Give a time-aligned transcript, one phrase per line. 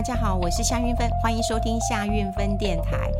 [0.00, 3.12] 大家好，我是夏韵芬，欢迎收听夏韵芬电台。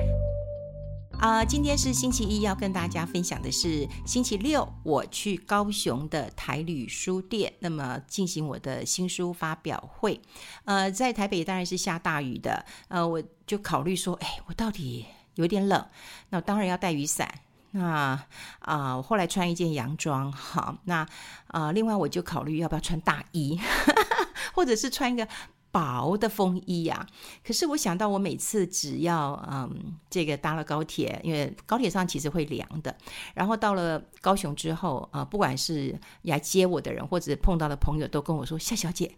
[1.18, 10.18] 啊、呃，今天是星期一，要跟大家分享的是星期六我去高雄的台旅书店，那么进行我的新书发表会。
[10.64, 15.04] 呃，在台北当然是下大雨的，呃，我就考虑说，哎，我到底
[15.34, 15.86] 有点冷，
[16.30, 17.30] 那当然要带雨伞。
[17.72, 18.26] 那啊、
[18.60, 21.00] 呃，我后来穿一件洋装，好，那
[21.48, 23.60] 啊、呃，另外我就考虑要不要穿大衣，
[24.55, 25.28] 或者是穿一个
[25.70, 27.06] 薄的风衣呀、啊。
[27.47, 32.97] 可是我想到，我每次只要嗯，这个搭了高铁，因为高铁上其实会凉的，
[33.34, 39.14] 然后到了高雄之后啊、不管是来接我的人，或者碰到的朋友，都跟我说：“夏小姐，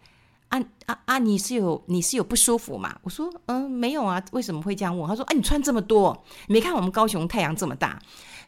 [0.48, 8.00] 啊啊啊，你是有你是有不舒服吗？”我说：“嗯，没有啊，为什么会这样问？”他说：“哎、啊，你穿这么多，没看我们高雄太阳这么大。”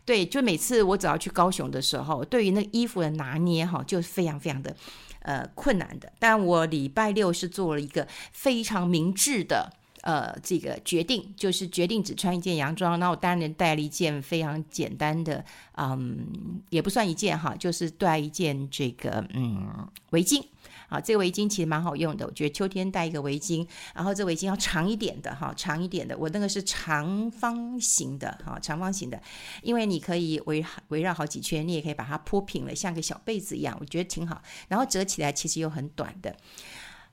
[0.06, 4.76] 对，就每次我只要去高雄的时候，对于那个衣服的拿捏哈，就非常非常的
[5.24, 6.10] 呃困难的。
[6.18, 15.44] 但我礼拜六是做了一个非常明智的呃这个决定，就是决定只穿一件洋装，那我当然带了一件非常简单的，
[15.76, 20.42] 嗯，也不算一件哈，就是带一件这个嗯围巾。
[20.90, 29.20] 啊，这个围巾其实蛮好用的，我觉得秋天戴一个围巾，然后这围巾要长一点的哈，长一点的，我那个是长方形的哈，长方形的，
[29.62, 34.40] 因为你可以围围绕好几圈，你也可以把它铺平了，像个小被子一样，我觉得挺好。
[34.68, 36.36] 然后折起来其实又很短的。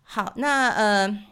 [0.03, 1.23] 好，那呃，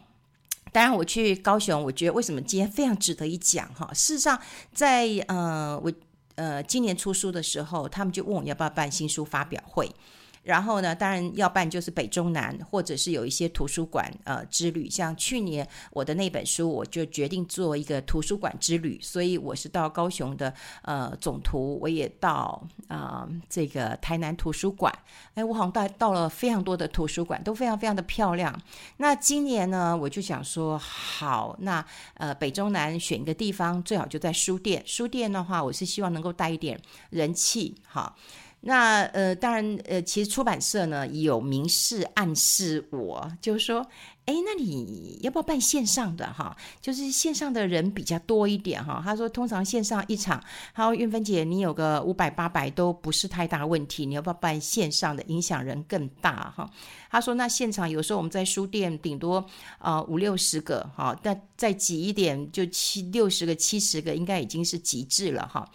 [0.71, 3.89] 当然我去高雄，我觉得为什么今天非常值得一讲哈？
[3.93, 4.39] 事实上
[4.73, 5.91] 在，呃我
[6.35, 9.89] 呃今年出书的时候，他们就问我要不要办新书发表会。
[10.49, 14.89] 然后呢，当然要办就是北中南，或者是有一些图书馆呃之旅。
[14.89, 24.91] 像去年我的那本书，我就决定做一个图书馆之旅，所以我是到高雄的呃总图，我也到啊、呃、这个台南图书馆。
[25.35, 28.59] 哎，我好像到到了非常多的图书馆，都非常非常的漂亮。
[28.97, 34.81] 那今年呢，我就想说，好，那呃北中南选一个地方，最好就在书店。
[34.87, 36.81] 书店的话，我是希望能够带一点
[37.11, 38.15] 人气，哈。
[38.61, 43.85] 那呃，当然呃，其实出版社呢有明示暗示我，就是说。
[44.25, 46.55] 哎，那你要不要办线上的哈？
[46.79, 49.01] 就是线上的人比较多一点哈。
[49.03, 50.39] 他说，通常线上一场，
[50.71, 54.05] 他说韵芬姐，你有个五百八百都不是太大问题。
[54.05, 56.69] 你要不要办线上的，影响人更大哈？
[57.09, 59.43] 他说，那现场有时候我们在书店顶多
[59.79, 65.67] 啊五六十个哈，但再挤一点就七六十个、七十个，应该已经是极致了哈。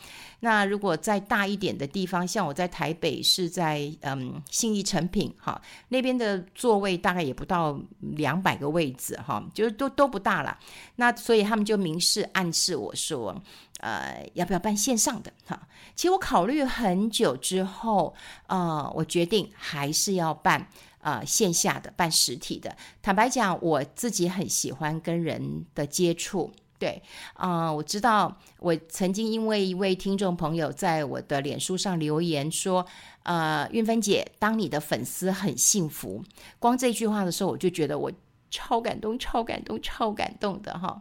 [0.45, 8.45] 那如果再大一点的地方，像我在台北是在嗯信义成品哈那边的座位大概也不到两。
[8.45, 10.59] 百个位置哈，就是都都不大了，
[10.97, 13.35] 那所以他们就明示暗示我说，
[13.81, 15.59] 呃，要不要办线上的哈？
[15.97, 18.15] 其实我考虑很久之后，
[18.49, 20.69] 呃，我决定还是要办
[21.01, 22.77] 呃线下的，办实体的。
[23.01, 26.53] 坦白讲，我自己很喜欢跟人的接触。
[26.85, 27.03] 对，
[27.35, 32.85] 啊、我知道，我曾经因为一位听众朋友在我的脸书上留言说，
[33.23, 36.23] 呃，韵芬姐，当你的粉丝很幸福。
[36.59, 38.13] 光这句话的时候，我就觉得我。
[38.57, 40.97] 超感动，超感动，超感动的哈。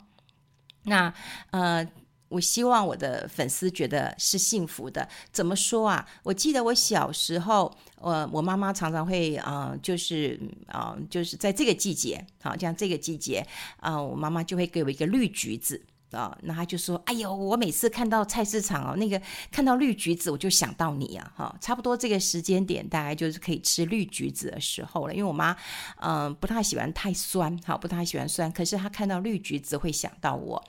[0.86, 1.14] 那
[1.52, 1.88] 呃，
[2.34, 5.08] 我希望我的粉丝觉得是幸福的。
[5.32, 6.04] 怎么说啊？
[6.24, 7.72] 我记得我小时候，
[8.02, 13.46] 呃，我妈妈常常会啊、呃，就是啊、呃，就是在这个季节，好像这个季节
[13.78, 15.80] 啊、呃，我妈妈就会给我一个绿橘子。
[16.14, 25.14] 啊、那他就说：“哎呦，我每次看到菜市场哦，那个看到绿橘子，我就想到你啊，哈、差不多这个时间点，大概就是可以吃绿橘子的时候了。
[25.14, 25.56] 因为我妈，
[26.02, 30.64] 嗯、不太喜欢太酸，好，不太喜欢酸，可是她看到绿橘子会想到我。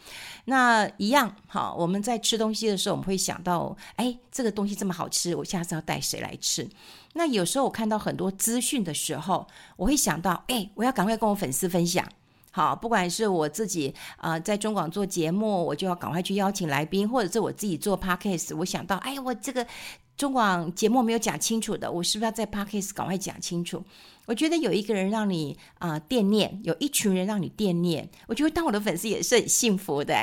[0.47, 6.69] 那一样，好，我们在吃东西的时候，我们会想到，哎，这个东西这么好吃，我下次要带谁来吃？
[7.15, 9.47] 那有时候我看到很多资讯的时候，
[9.77, 12.07] 我会想到，哎，我要赶快跟我粉丝分享。”
[12.57, 19.67] 好，不管是我自己啊、在中广做节目，我就要赶快去邀请来宾，或者是我自己做 podcast，我想到，哎呀，我这个
[20.17, 23.83] 中广节目没有讲清楚的，我是不是要在 podcast 赶快讲清楚？
[24.27, 30.15] 我觉得有一个人让你啊、惦念，有一群人让你惦念，我觉得当我的粉丝也是很幸福的，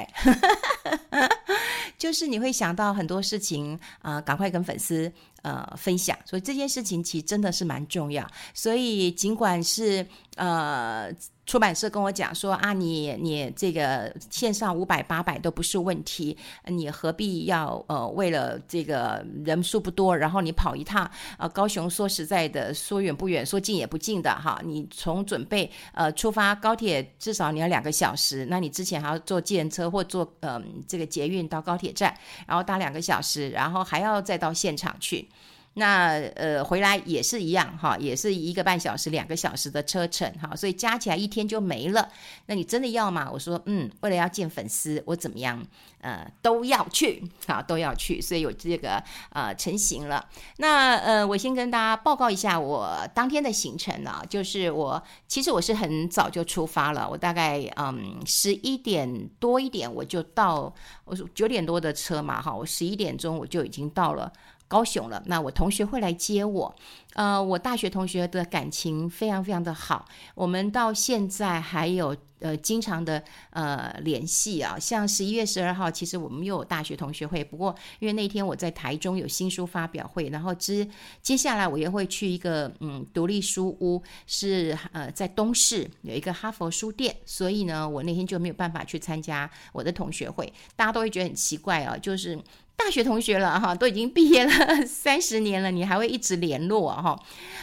[2.00, 5.12] 就是你会想到很多事情啊、呃，赶快跟粉丝
[5.42, 8.26] 呃分享，所以这件事情其实真的是蛮重要。
[8.54, 10.06] 所以尽管是
[10.36, 11.12] 呃。
[11.44, 24.62] 出版社跟我讲说啊，你你这个线上五百八百都不是问题，你何必要呃为了这个人数不多，然后你跑一趟呃高雄，说实在的，说远不远，说近也不近的哈。
[24.64, 32.16] 你从准备呃出发高铁至少你要两个小时，那你之前还要坐计程车或坐嗯、这个捷运到高铁站，
[32.48, 35.28] 然后搭两个小时，然后还要再到现场去。
[35.74, 42.10] 那呃回来也是一样哈，也是一个半小时、两个小时的车程哈，所以加起来一天就没了。
[42.48, 43.30] 那你真的要吗？
[43.32, 45.66] 我说嗯，为了要见粉丝，我怎么样？
[46.02, 50.28] 呃，都要去啊，都要去，所以有这个呃成型了。
[50.58, 60.74] 那呃，我先跟大家报告一下我当天的行程呢，就是我其实我是很早就出发了，我大概嗯十一点多一点我就到，
[61.06, 64.34] 我说九点多的车嘛哈，我十一点钟我就已经到了。
[64.72, 66.74] 高雄了，那我同学会来接我。
[67.16, 74.80] 呃，我大学同学的感情非常非常的好，我们到现在还有呃经常的呃联系啊。
[74.80, 80.88] 像十一月十二号，其实我们又有大学同学会，不过因为那天我在台中有新书发表会，然后之
[81.22, 90.54] 接下来我也会去一个嗯独立书屋，是呃在东市有一个哈佛书店，所以呢，我那天就没有办法去参加我的同学会。
[90.78, 92.40] 大家都会觉得很奇怪啊，就是。
[92.84, 94.52] 大学同学了哈，都已经毕业了
[94.86, 97.18] 三十年了，你还会一直联络哈？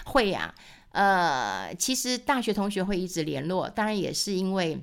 [0.05, 0.55] 会呀，
[0.93, 4.79] 呃，其实大学同学会一直联络，当然也是因为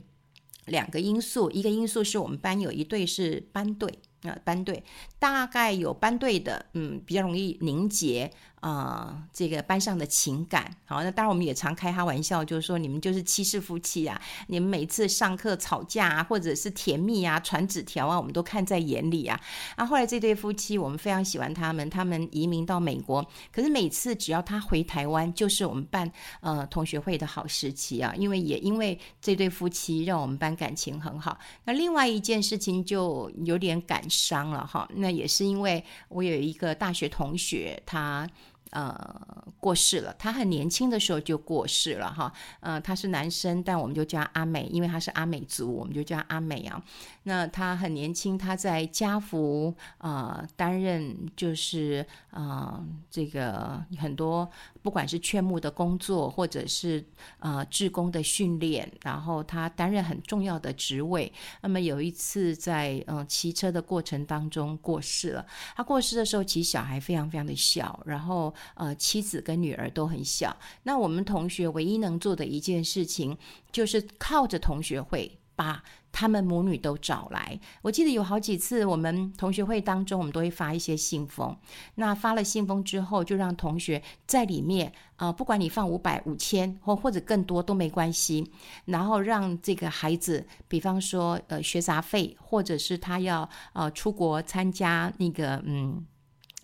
[0.65, 4.83] 两个因素，一个因素是我们班有一对是班队啊，班队
[5.19, 8.31] 大概有班队的，嗯，比较容易凝结。
[8.67, 19.39] 啊、这个班上的情感，好，那当然我们也常开他玩笑，就是说你们就是七世夫妻啊，你们每次上课吵架啊，或者是甜蜜啊，传纸条啊，我们都看在眼里啊。
[19.75, 23.23] 啊，后来这对夫妻，我们非常喜欢他们，他们移民到美国，
[23.53, 26.11] 可是每次只要他回台湾，就是我们办
[26.41, 31.37] 呃同学会的好时期啊，因为也因为这对夫妻让我们班感情很好。
[31.65, 38.27] 那另外一件事情就有点感伤了哈，那也是因为我有一个大学同学，他。
[38.75, 40.13] 呃，过世了。
[40.19, 42.33] 他很年轻的时候就过世了哈。
[42.59, 46.83] 呃，他是男生，但我们就叫阿美，因为他是阿美族，我们就叫阿美啊。
[47.23, 54.49] 那他很年轻，他在家福呃担任就是呃这个很多
[54.83, 57.01] 不管是劝募的工作，或者是
[57.39, 61.31] 呃志工的训练，然后他担任很重要的职位。
[61.61, 65.45] 那么有一次在嗯、呃、骑车的过程当中过世了。
[65.77, 68.53] 他过世的时候，其实小孩非常非常的小，然后。
[68.73, 70.55] 呃，妻子跟女儿都很小。
[70.83, 73.37] 那我们同学唯一能做的一件事情，
[73.71, 77.59] 就是靠着同学会把他们母女都找来。
[77.81, 81.55] 我记得有好几次，我们同学会当中，我们都会发一些信封。
[81.95, 88.49] 那发了信封之后，就让同学在里面，呃，不管你放五百、五千或或者更多都没关系。
[88.85, 96.05] 然后让这个孩子，比方说呃学杂费，或者是他要呃出国参加那个嗯。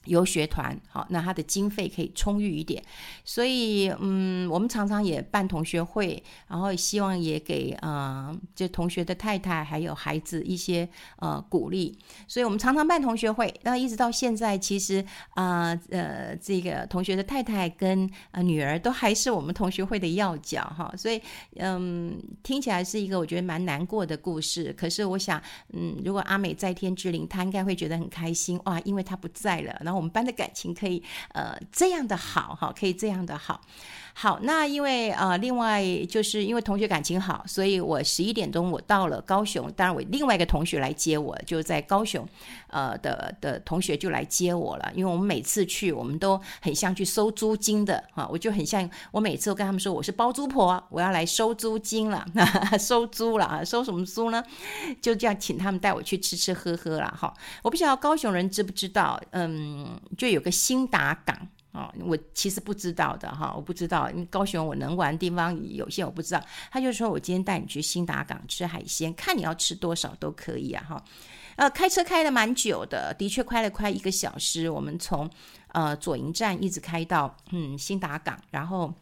[0.05, 2.83] 游学团，好，那他的经费可以充裕一点，
[3.23, 15.05] 所以，嗯，我们常常也办同学会，然后希望也给呃，就同学的太太还有孩子一些呃鼓励，所以我们常常办同学会，那一直到现在，其实
[15.35, 21.21] 啊呃，这个同学的太太跟呃女儿都还是我们同学会的要角哈，所以，
[21.57, 25.39] 嗯，听起来是一个我觉得蛮难过的故事，可是我想，
[25.73, 29.90] 嗯，如果阿美在天之灵，她应该会觉得很开心哇，因为她不在了。
[29.95, 31.01] 我们班的感情可以
[31.33, 33.61] 呃这样的好哈，可以这样的好。
[34.13, 39.71] 好，那因为呃，另外就是因为同学感情好，所以我十一点钟我到了高雄。
[39.71, 42.27] 当然，我另外一个同学来接我，就在高雄，
[42.67, 44.91] 呃的的同学就来接我了。
[44.93, 52.25] 因为我们每次去，我们都很像去收租金的哈，我就很像我每次都跟他们说，我是包租婆，我要来收租金了，
[52.77, 54.43] 收租了啊，收什么租呢？
[55.01, 57.33] 就这样请他们带我去吃吃喝喝了哈。
[57.63, 61.35] 我不晓得高雄人知不知道，嗯，嗯就有个新达港。
[61.71, 66.43] 哦，我其实不知道的哈，我不知道，高雄我能玩的地方有限，我不知道。
[66.69, 71.01] 他就说我今天带你去新达港吃海鲜，看你要吃多少都可以啊哈。
[71.55, 74.69] 呃，开车开了蛮久的，的确开了快一个小时。
[74.69, 75.29] 我们从
[75.69, 78.93] 呃左营站一直开到嗯新达港，然后。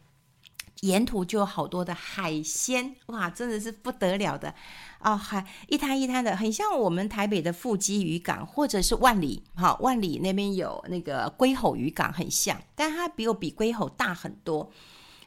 [0.80, 4.54] 沿途就有好多的海鲜，哇，真的是不得了的
[4.98, 5.14] 啊！
[5.14, 14.70] 海一滩一滩的，很像我们台北的富基渔港，或者是万里，哈，万里那边有那个龟吼渔港，很像，但它比我比龟吼大很多。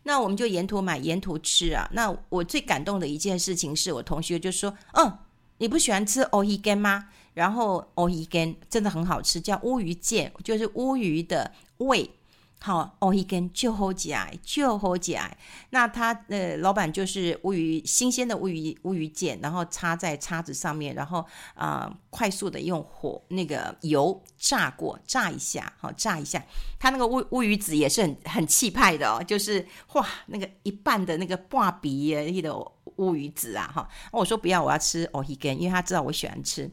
[0.05, 1.87] 那我们就沿途买，沿途吃啊。
[1.93, 5.19] 那我最感动的一件事情是我同学就说：“嗯，
[5.59, 12.09] 你不喜欢吃乌鱼羹吗？”然后乌鱼羹真的很好吃，叫乌鱼腱，就是乌鱼的胃。
[12.65, 15.37] 好，哦，一根就好起来，就好起来。
[15.71, 26.41] 那他呃，老板就是乌鱼，新鲜的乌鱼，乌鱼腱，然后插在叉子上面，然后啊、快速的用火那个油炸过，炸一下，好，炸一下。
[26.79, 32.57] 他那个乌乌鱼子也是很很气派的哦，就是哇，那个一半的那个挂鼻的
[32.95, 33.89] 乌鱼子啊，哈。
[34.09, 36.71] 我说不要，我要吃哦一根，因为他知道我喜欢吃。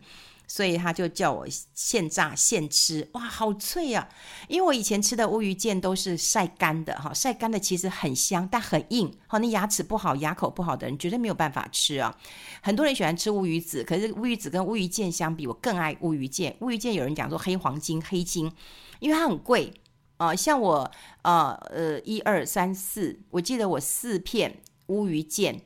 [0.51, 4.09] 所以他就叫我现炸现吃，哇，好脆啊！
[4.49, 12.19] 因为我以前吃的乌鱼腱都是晒干的，哈，晒干的其实很香，但很硬，好，那牙齿不好、牙口不好的人绝对没有办法吃啊。
[12.61, 16.53] 很多人喜欢吃乌鱼子，可是乌鱼子跟乌鱼腱相比，我更爱乌鱼腱。
[16.59, 18.51] 乌鱼腱有人讲说黑黄金、黑金，
[18.99, 19.73] 因为它很贵
[20.17, 20.91] 啊、像我，
[21.23, 25.61] 呃呃，一二三四，我记得我四片乌鱼腱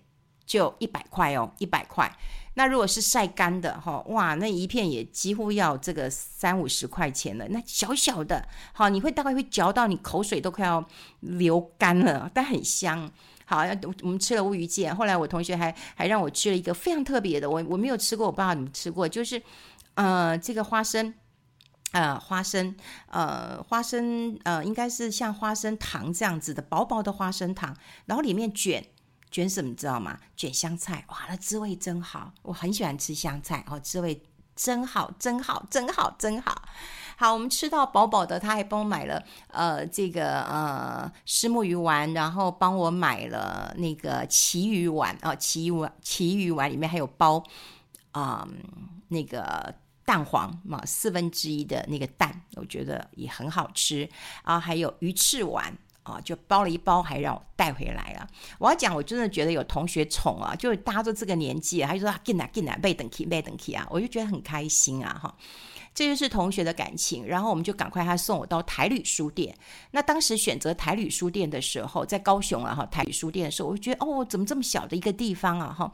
[0.44, 2.14] 就一百块哦，一百块。
[2.56, 7.46] 那如果是晒干的哈，哇，那一片也几乎要这个三五十块钱了。
[7.49, 10.87] 那小小的，好，你会大概会嚼到你口水都快要
[11.20, 13.11] 流干了，但很香。
[13.44, 13.64] 好，
[14.02, 19.42] 我们吃了乌鱼腱，后来我同学还还让我吃了一个非常特别的，我我没有吃过，我不知道你们吃过，就是
[19.94, 21.12] 呃这个花生，
[21.90, 22.75] 呃花生，
[23.11, 28.87] 呃花生，呃应该是像花生糖这样子的薄薄的花生糖，然后里面卷。
[29.34, 30.16] 卷什么知道吗？
[30.36, 34.22] 卷香菜，哇，那滋味真好，我很喜欢吃香菜哦，滋味
[34.54, 36.62] 真好，真好，真好，真好。
[37.16, 47.42] 好，我们吃到饱饱的，他还帮我买了呃这个呃虱目鱼丸，然后帮我买了那个旗鱼丸啊，旗鱼丸，旗鱼丸里面还有包
[48.12, 48.46] 啊、
[49.08, 49.74] 那个
[50.04, 54.08] 蛋黄嘛，四分之一的那个蛋，我觉得也很好吃
[54.44, 55.76] 啊，还有鱼翅丸。
[56.04, 58.28] 啊，就包了一包，还让我带回来了。
[58.58, 65.34] 我要讲，我真的觉得有同学宠啊，就大家都这个年纪，他就说啊，进来进来，背等起背等起啊，我就觉得很开心啊，哈，
[65.94, 67.26] 这就是同学的感情。
[67.26, 69.56] 然后我们就赶快他送我到台旅书店。
[69.90, 75.90] 那当时选择台旅书店的时候，在高雄啊，哈，台旅书店的时候，我就觉得哦，怎么这么小的一个地方啊，哈。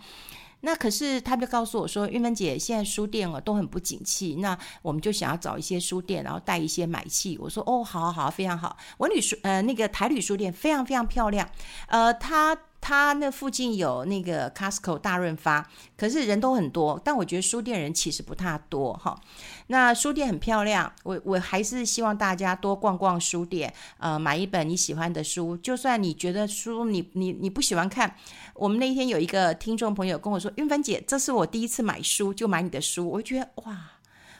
[0.62, 7.38] 那可是他就告诉我说，玉芬姐，现在书店哦都很不景气，那我们就想要找一些书店，然后带一些买气。
[7.38, 8.76] 我说哦，好好好，非常好。
[8.98, 11.48] 文旅书呃那个台旅书店非常非常漂亮，
[11.88, 12.56] 呃，他。
[12.80, 19.20] 他那附近有那个 Costco 大润发，可是人都很多，但我觉得书店人其实不太多哈。
[19.66, 25.56] 那书店很漂亮，我我还是希望大家多逛逛书店，呃，买一本你喜欢的书。
[25.58, 28.16] 就算你觉得书你你你不喜欢看，
[28.54, 33.78] 我们那天有一个听众朋友跟我说：“韵芬姐，这是我第一次买书，就买你的书。”我觉得哇，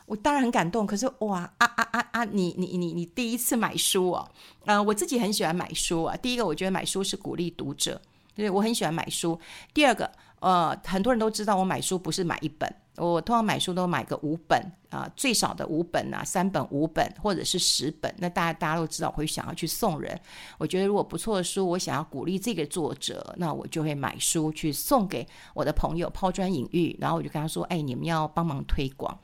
[0.07, 0.87] 我当然很感动。
[0.87, 4.29] 可是哇啊啊啊啊，你你你你第一次买书哦，
[4.65, 6.17] 呃，我自己很喜欢买书啊。
[6.17, 8.01] 第一个，我觉得买书是鼓励读者。
[8.41, 9.39] 对，我很喜欢买书。
[9.73, 18.15] 第二个，呃，很多人都知道我买书不是买一本，我通常买书都买个五本啊、最少的五本啊，三本、五本或者是十本。
[18.19, 20.19] 那大家大家都知道，我会想要去送人。
[20.59, 26.97] 我觉得如果不错的书，我想要鼓励这个作者，那我就会买书去送给我的朋友抛砖引玉。
[27.01, 29.19] 然后我就跟他说：“哎，你们要帮忙推广。”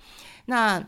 [0.47, 0.83] 那。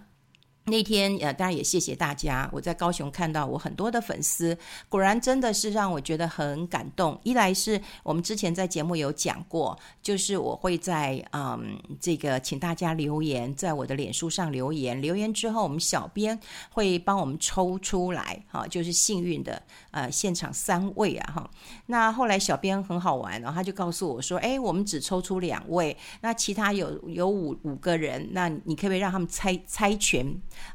[0.68, 2.48] 那天呃，当然也谢谢大家。
[2.52, 4.56] 我在高雄看到我很多的粉丝，
[4.88, 7.18] 果然真的是让我觉得很感动。
[7.24, 16.38] 一来是我们之前在节目有讲过，就是我会在嗯这个请大家留言，在我的脸书上留言，留言之后我们小编
[16.70, 21.50] 会帮我们抽出来，哈，就是幸运的呃现场三位啊哈。
[21.86, 30.26] 那后来小编很好玩，然后他就告诉我说，哎，我们只抽出两位，那其他有有五五个人，那你可不可以让他们猜猜拳？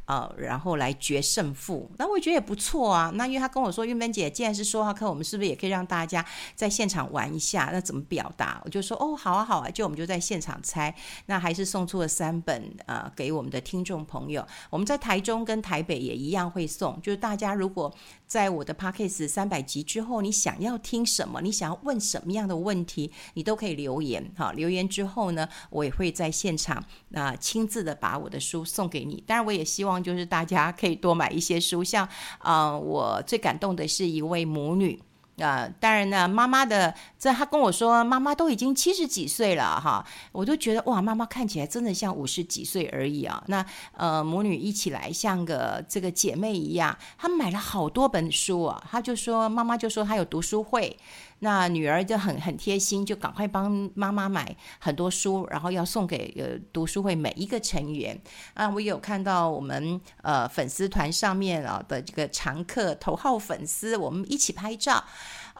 [0.06, 3.12] 呃，然后来决胜负，那我觉得也不错啊。
[3.16, 6.26] 那因为他跟我说，玉芬姐既然是说话课，我们是不是也可以让大家
[6.56, 7.70] 在现场玩一下？
[7.72, 8.62] 那怎么表达？
[8.66, 10.94] 我就说哦，好啊，好啊，就我们就在现场猜。
[11.28, 14.46] 那还是送出了三本呃给我们的听众朋友。
[14.70, 17.94] 我们在台中跟台北也一样会送，就是大家如果
[18.28, 24.52] 在我的 Podcast 三百集之后，你想要听什么，你想要问什么样的问题，你都可以留言哈。
[24.54, 29.24] 留言之后呢，我也会在现场那、呃、亲自的把我的书送给你。
[29.26, 35.02] 当然，我也希望就是大家可以多买一些书，像啊、我最感动的是一位母女
[35.38, 43.44] 啊、呃，当然呢，妈妈的这她跟我说，妈妈都已经七十几岁了哈，我都觉得哇，妈妈看起来真的像五十几岁而已啊。
[43.48, 43.66] 那
[43.98, 50.96] 呃，母女一起来像个这个姐妹一样，她买了好多本书啊，她就说妈妈就说她有读书会。
[51.44, 58.18] 那女儿就很很贴心，就赶快帮妈妈买很多书，然后要送给呃读书会每一个成员
[58.54, 58.70] 啊。
[58.70, 65.04] 我有看到我们呃粉丝团上面啊的这个常客头号粉丝，我们一起拍照。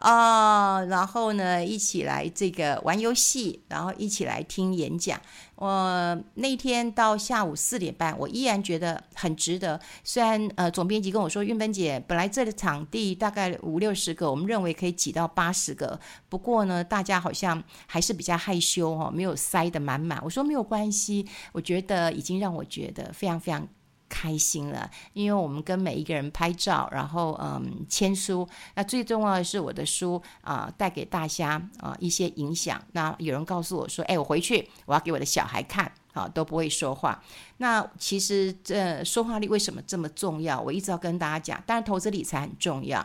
[0.04, 5.18] 啊、然后呢，一起来这个玩游戏，然后一起来听演讲。
[5.54, 9.80] 我那天到下午四点半，我依然觉得很值得。
[10.02, 20.20] 虽然呃，总编辑跟我说，韵芬姐本来这个场地大概五六十个，我们认为可以挤到八十个，不过呢，大家好像还是比较害羞哈、哦，没有塞得满满。
[20.22, 23.66] 我说没有关系，我觉得已经让我觉得非常非常。
[24.14, 28.48] 开心了，因为我们跟每一个人拍照，然后嗯签书。
[28.76, 32.80] 那最重要的是我的书啊、带给大家啊、一些影响。
[32.92, 37.20] 那有人告诉我说：“哎，我回去我要给我的小孩看。”好都不会说话。
[37.56, 40.60] 那其实这说话力为什么这么重要？
[40.60, 43.04] 我一直要跟大家讲，当然投资理财很重要。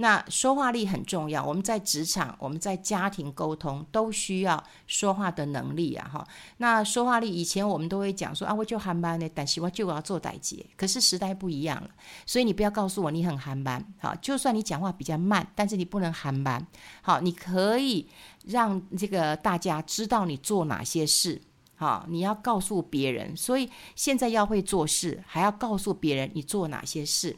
[0.00, 6.10] 那说话力很重要，我们在职场、我们在家庭沟通都需要说话的能力啊！
[6.10, 6.26] 哈，
[6.56, 10.64] 那说话力以前我们都会讲说啊，我就憨慢呢，但是我就要做代志。
[10.74, 11.90] 可是时代不一样了，
[12.24, 16.66] 所以你不要告诉我你很憨慢，好，就算你讲话比较慢，但是你不能憨慢，
[17.02, 18.08] 好，你可以
[18.46, 21.42] 让这个大家知道你做哪些事，
[21.76, 27.36] 好，你要告诉别人，所以现在要会做事，还要告诉别人你做哪些事。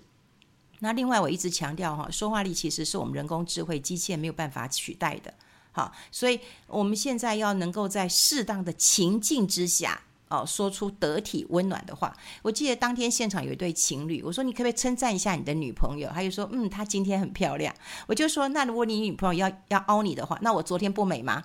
[0.82, 5.32] 那另外，我一直强调哈，说话力其实是我们人工智慧机器没有办法取代的。
[5.70, 12.12] 好，所以我们现在要能够在适当的情境之下，哦，说出得体温暖的话。
[12.42, 16.10] 我记得当天现场有一对情侣，我说你可不可以称赞一下你的女朋友？
[16.12, 17.72] 他就说，嗯，她今天很漂亮。
[18.08, 21.44] 我就说，那如果你女朋友要要凹你的话，那我昨天不美吗？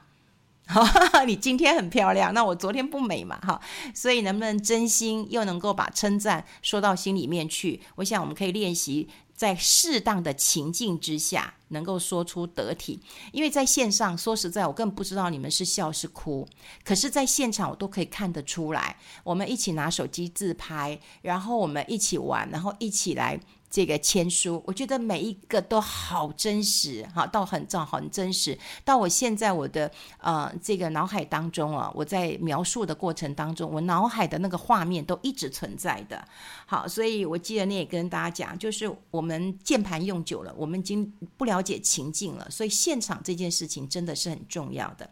[1.26, 3.40] 你今天很漂亮，那我昨天不美嘛？
[3.40, 3.62] 哈，
[3.96, 7.80] 所以能不能真心又能够把称赞说到心里面去？
[7.96, 9.08] 我想我们可以练习。
[9.38, 13.00] 在适当的情境之下，能够说出得体。
[13.32, 16.46] 因为在线上，说实在，我更不知道你们是笑是哭。
[16.84, 18.98] 可是，在现场，我都可以看得出来。
[19.24, 23.40] 我们一起拿手机自拍，然后我们一起玩，然后一起来。
[23.70, 28.58] 这个签书，我觉得每一个都好真实，哈，到很早很真实。
[28.86, 36.26] 到我现在我的呃这个脑海当中啊，我在描述的过程当中，我脑海的那个画面都一直存在的。
[36.66, 41.06] 好，所以我记得你也跟大家讲，就是我们键盘用久了，我们已经
[41.36, 45.10] 不了解情境了，所以现场这件事情真的是很重要的。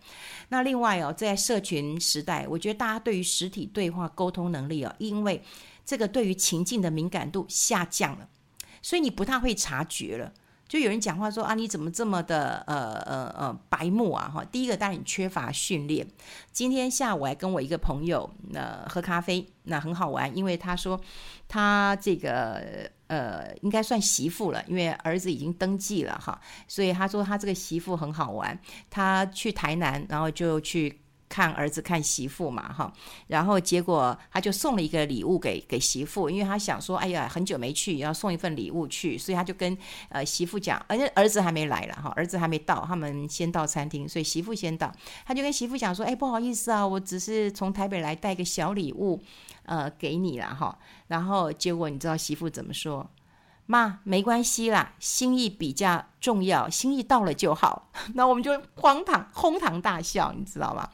[0.48, 5.44] 那另外哦，在社群时代，我觉得大家对于实体对话沟通能力哦，因为
[5.86, 8.30] 这个对于情境的敏感度下降了。
[8.86, 10.32] 所以你不太会察觉了，
[10.68, 14.46] 就有人讲话说啊，你怎么这么的呃呃呃白目啊哈？
[14.46, 16.06] 第一个当然你缺乏训练。
[16.52, 21.02] 今天下午还跟我一个朋友呃喝咖啡，那很好玩，因为他说
[21.48, 28.56] 他这个呃应该算媳妇了，因为儿子已经登记了哈，所以他说他这个媳妇很好玩，
[28.92, 31.02] 他去台南，然后就去。
[31.28, 32.92] 看儿子看媳妇嘛，哈，
[33.28, 39.78] 然后结果他就送了一个礼物给给媳妇，因为他想说，哎呀，很久没去，要送一份礼物去，所以他就跟
[40.10, 44.94] 呃媳妇讲，而且儿子还没来了哈，儿子还没到，他们先到餐厅，所以媳妇先到，
[45.26, 49.22] 他就跟媳妇讲说，哎，不好意思啊，我只是从台北来带个小礼物，
[49.64, 53.10] 呃，给你了哈，然后结果你知道媳妇怎么说？
[53.68, 57.90] 妈，没关系啦，心意比较重要，心意到了就好。
[58.14, 60.90] 那我们就荒唐哄堂大笑，你知道吗？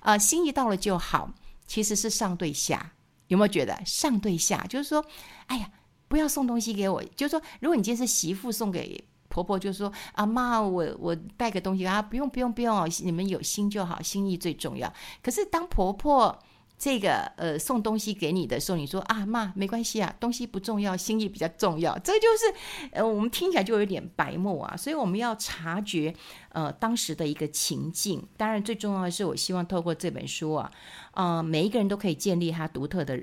[0.00, 1.30] 啊、心意到了就好，
[1.66, 2.92] 其实是上对下，
[3.28, 4.64] 有没有觉得上对下？
[4.68, 5.04] 就是说，
[5.46, 5.70] 哎呀，
[6.08, 7.02] 不要送东西给我。
[7.14, 14.92] 就是说，如果你今天是媳妇送给婆婆，就是说，啊妈，我我带个东西啊，不用不用不用，你们有心就好，心意最重要。
[15.22, 16.36] 可是当婆婆。
[16.78, 21.98] 这个呃送东西给你的时候，你说啊妈没关系啊，东西不重要，心意比较重要。
[22.00, 26.14] 这就是呃我们听起来就有点白目啊，所以我们要察觉
[26.50, 28.26] 呃当时的一个情境。
[28.36, 30.70] 当然最重要的是，我希望透过这本书啊，
[31.14, 33.20] 呃每一个人都可以建立他独特的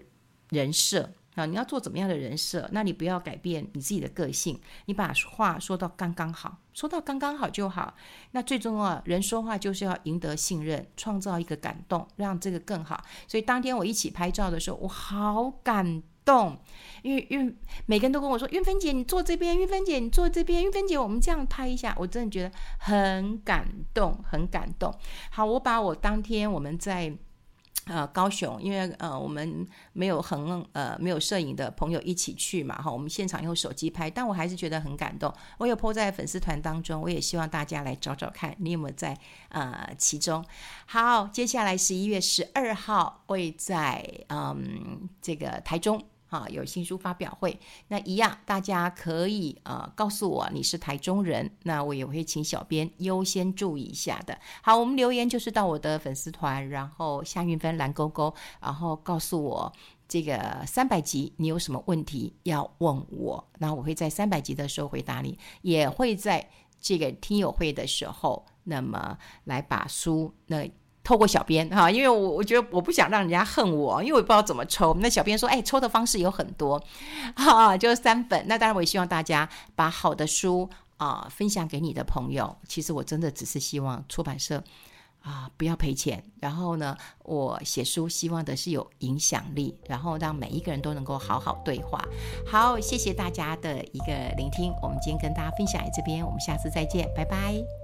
[0.49, 1.11] 人设。
[1.35, 2.69] 啊，你要做怎么样的人设？
[2.71, 7.95] 那你不要改变你自己的个性，你把话说到刚刚好，说到刚刚好就好。
[8.31, 13.03] 那最重要，人说话就是要赢得信任，创造一个感动，让这个更好。
[13.27, 16.57] 所以当天我一起拍照的时候，我好感动，
[17.01, 17.55] 因为因为
[17.87, 24.93] 每个人都跟我说：“韵芬姐，你坐这边；韵芬姐，你坐这边；韵芬姐，我们这样拍一下。”我真的觉得很感动，很感动。
[25.31, 27.17] 好，我把我当天我们在。
[27.85, 35.33] 呃，高雄，因为呃，我们没有很呃没有摄影的朋友一起去嘛，哈，我们现场用手机拍，但我还是觉得很感动。
[35.57, 39.17] 我有 po 在粉丝团当中，我也希望大家来找找看，你有没有在
[39.49, 40.43] 呃其中。
[40.85, 46.01] 好，接下来十一月十二号会在嗯这个台中。
[46.33, 54.35] 啊，有新书发表会，那一样，大家可以呃告诉我你是台中人，那我也会请小编优先注意一下的。
[54.63, 59.71] 好，我们留言就是到我的粉丝团，然后夏云芬蓝勾勾，然后告诉我
[60.07, 66.49] 这个三百集你有什么问题要问我，那我会在三百集的时候回答你，也会在
[66.81, 70.67] 这个听友会的时候，那么来把书那。
[71.03, 74.95] 透过小编哈，因为我我觉得我不想让人家恨我，因为我也不知道怎么抽。
[75.01, 76.81] 那小编说，哎，抽的方式有很多，
[77.35, 78.47] 哈，就是三本。
[78.47, 82.55] 那当然，我也希望大家把好的书啊分享给你的朋友。
[82.67, 84.63] 其实我真的只是希望出版社
[85.21, 86.23] 啊不要赔钱。
[86.39, 92.01] 然后呢，我写书希望的是有影响力，然后让每一个人都能够好好对话。
[92.49, 94.71] 好，谢谢大家的一个聆听。
[94.81, 97.82] 我们今天跟大家分享在这边，我们下次再见，拜拜。